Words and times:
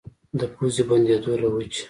د 0.39 0.41
پوزې 0.53 0.83
بندېدو 0.89 1.33
له 1.41 1.47
وجې 1.53 1.79